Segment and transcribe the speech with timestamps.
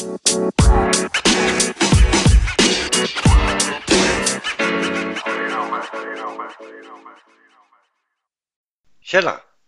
[0.00, 0.10] Tjena!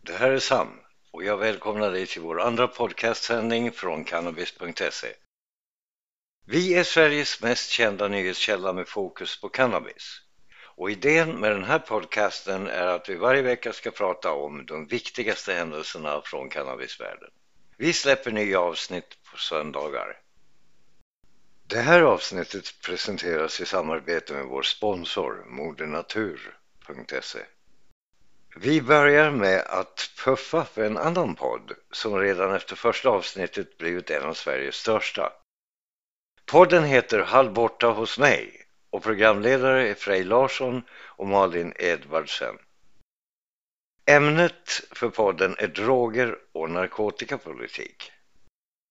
[0.02, 0.68] Det här är Sam
[1.10, 5.08] och jag välkomnar dig till vår andra podcastsändning från cannabis.se.
[6.46, 10.20] Vi är Sveriges mest kända nyhetskälla med fokus på cannabis.
[10.76, 14.86] Och idén med den här podcasten är att vi varje vecka ska prata om de
[14.86, 17.30] viktigaste händelserna från cannabisvärlden.
[17.82, 20.20] Vi släpper nya avsnitt på söndagar.
[21.66, 27.38] Det här avsnittet presenteras i samarbete med vår sponsor modernatur.se.
[28.56, 34.10] Vi börjar med att puffa för en annan podd som redan efter första avsnittet blivit
[34.10, 35.32] en av Sveriges största.
[36.46, 42.58] Podden heter Halv borta hos mig och programledare är Frej Larsson och Malin Edvardsen.
[44.06, 48.12] Ämnet för podden är droger och narkotikapolitik.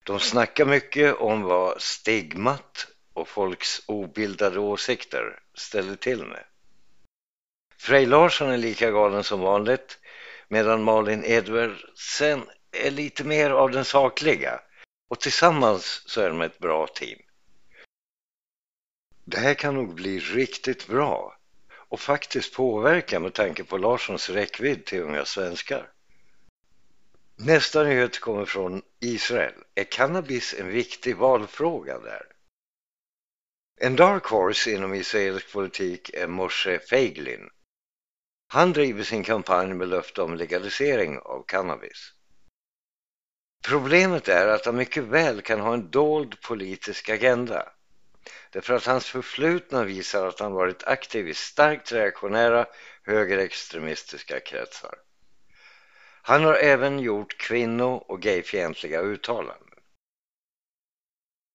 [0.04, 6.44] De snackar mycket om vad stigmat och folks obildade åsikter ställer till med.
[7.78, 9.98] Frej Larsson är lika galen som vanligt
[10.48, 14.60] medan Malin Edvardsen är lite mer av den sakliga
[15.10, 17.18] och tillsammans så är de ett bra team.
[19.24, 21.36] Det här kan nog bli riktigt bra
[21.92, 25.90] och faktiskt påverka med tanke på Larssons räckvidd till unga svenskar.
[27.36, 29.54] Nästa nyhet kommer från Israel.
[29.74, 32.22] Är cannabis en viktig valfråga där?
[33.80, 37.50] En dark horse inom israelisk politik är Moshe Feiglin.
[38.46, 42.12] Han driver sin kampanj med löfte om legalisering av cannabis.
[43.68, 47.72] Problemet är att han mycket väl kan ha en dold politisk agenda.
[48.52, 52.66] Därför att hans förflutna visar att han varit aktiv i starkt reaktionära
[53.02, 54.94] högerextremistiska kretsar.
[56.22, 59.68] Han har även gjort kvinno och gayfientliga uttalanden.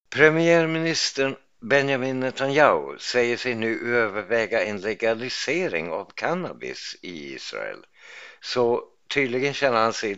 [0.10, 7.86] Premiärministern Benjamin Netanyahu säger sig nu överväga en legalisering av cannabis i Israel.
[8.40, 10.18] Så tydligen känner han sig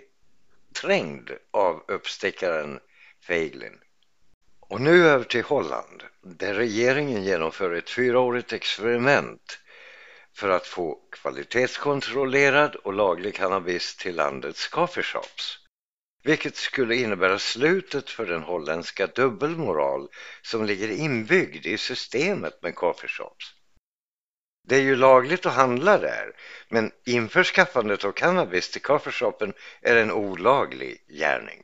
[0.82, 2.80] trängd av uppstickaren
[3.28, 3.80] Feiglin.
[4.70, 9.60] Och nu över till Holland där regeringen genomför ett fyraårigt experiment
[10.34, 15.58] för att få kvalitetskontrollerad och laglig cannabis till landets coffeeshops.
[16.24, 20.10] Vilket skulle innebära slutet för den holländska dubbelmoral
[20.42, 23.46] som ligger inbyggd i systemet med coffeeshops.
[24.68, 26.36] Det är ju lagligt att handla där,
[26.70, 31.64] men införskaffandet av cannabis till coffeeshopen är en olaglig gärning.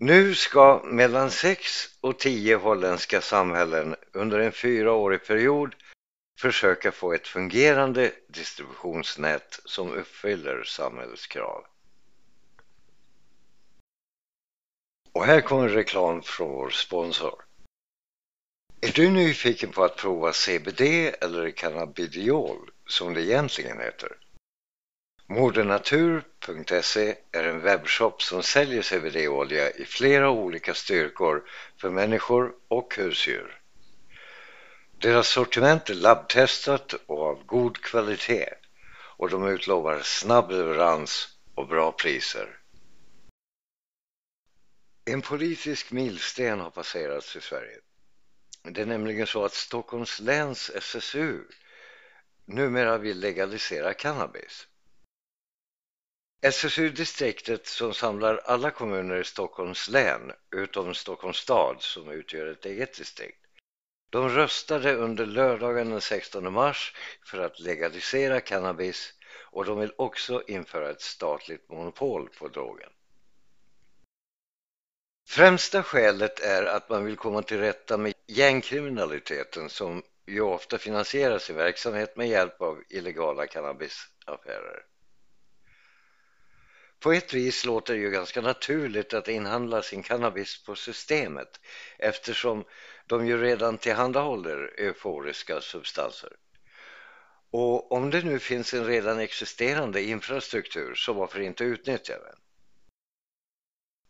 [0.00, 5.74] Nu ska mellan sex och tio holländska samhällen under en fyraårig period
[6.40, 11.66] försöka få ett fungerande distributionsnät som uppfyller samhällets krav.
[15.12, 17.44] Och här kommer reklam från vår sponsor.
[18.80, 20.80] Är du nyfiken på att prova CBD
[21.20, 24.25] eller cannabidiol som det egentligen heter?
[25.28, 33.60] Modernatur.se är en webbshop som säljer CBD-olja i flera olika styrkor för människor och husdjur.
[34.98, 38.54] Deras sortiment är labbtestat och av god kvalitet
[39.16, 42.58] och de utlovar snabb leverans och bra priser.
[45.04, 47.78] En politisk milsten har passerats i Sverige.
[48.62, 51.40] Det är nämligen så att Stockholms läns SSU
[52.44, 54.66] numera vill legalisera cannabis.
[56.50, 62.94] SSU-distriktet som samlar alla kommuner i Stockholms län utom Stockholms stad som utgör ett eget
[62.94, 63.46] distrikt.
[64.10, 70.42] De röstade under lördagen den 16 mars för att legalisera cannabis och de vill också
[70.46, 72.90] införa ett statligt monopol på drogen.
[75.28, 81.38] Främsta skälet är att man vill komma till rätta med gängkriminaliteten som ju ofta finansierar
[81.38, 84.84] sin verksamhet med hjälp av illegala cannabisaffärer.
[87.00, 91.60] På ett vis låter det ju ganska naturligt att inhandla sin cannabis på systemet
[91.98, 92.64] eftersom
[93.06, 96.36] de ju redan tillhandahåller euforiska substanser.
[97.50, 102.38] Och om det nu finns en redan existerande infrastruktur så varför inte utnyttja den?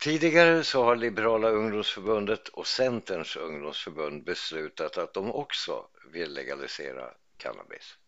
[0.00, 7.98] Tidigare så har Liberala ungdomsförbundet och Centerns ungdomsförbund beslutat att de också vill legalisera cannabis.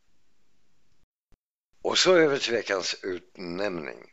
[1.82, 4.12] Och så över till veckans utnämning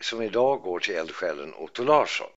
[0.00, 2.30] som idag går till eldsjälen Otto Larsson.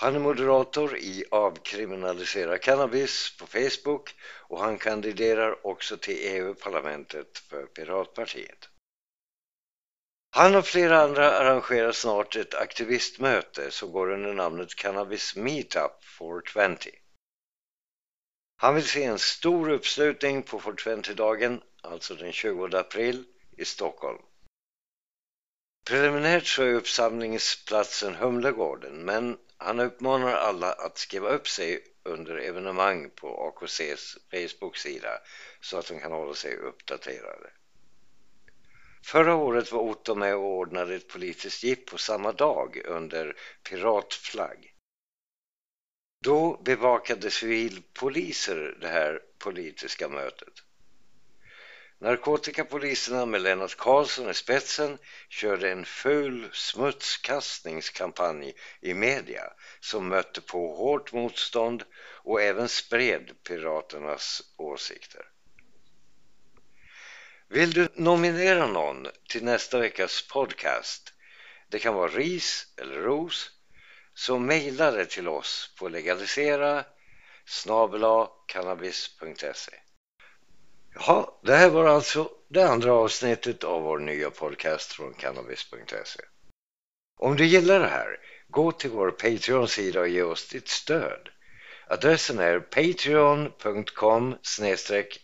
[0.00, 4.14] Han är moderator i Avkriminalisera cannabis på Facebook
[4.48, 8.68] och han kandiderar också till EU-parlamentet för Piratpartiet.
[10.30, 16.90] Han och flera andra arrangerar snart ett aktivistmöte som går under namnet Cannabis Meetup 420.
[18.56, 24.22] Han vill se en stor uppslutning på 420-dagen, alltså den 20 april, i Stockholm.
[25.88, 33.10] Preliminärt så är uppsamlingsplatsen Humlegården, men han uppmanar alla att skriva upp sig under evenemang
[33.10, 35.20] på AKCs Facebook-sida
[35.60, 37.50] så att de kan hålla sig uppdaterade.
[39.04, 43.36] Förra året var Otto med och ordnade ett politiskt jippo samma dag under
[43.68, 44.74] piratflagg.
[46.24, 50.67] Då bevakade civilpoliser det här politiska mötet.
[52.00, 54.98] Narkotikapoliserna med Lennart Karlsson i spetsen
[55.28, 61.84] körde en ful smutskastningskampanj i media som mötte på hårt motstånd
[62.24, 65.30] och även spred piraternas åsikter.
[67.48, 71.12] Vill du nominera någon till nästa veckas podcast?
[71.68, 73.50] Det kan vara ris eller ros.
[74.14, 76.84] Så mejla det till oss på legalisera
[78.46, 79.87] cannabis.se.
[81.06, 86.20] Ja, det här var alltså det andra avsnittet av vår nya podcast från cannabis.se.
[87.20, 91.28] Om du gillar det här, gå till vår Patreon-sida och ge oss ditt stöd.
[91.86, 94.36] Adressen är patreon.com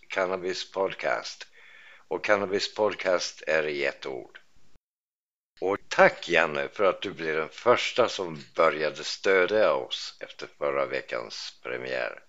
[0.08, 1.46] cannabispodcast
[2.08, 4.40] och cannabispodcast är i ett ord.
[5.60, 10.86] Och tack Janne för att du blev den första som började stödja oss efter förra
[10.86, 12.22] veckans premiär.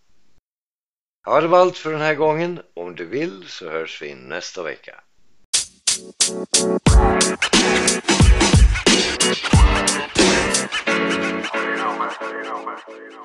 [1.27, 2.60] Ja, det var allt för den här gången.
[2.74, 4.95] Om du vill så hörs vi nästa vecka.
[4.95, 6.06] You
[11.77, 12.10] know, man.
[12.22, 12.77] You know, man.
[12.88, 13.25] You know.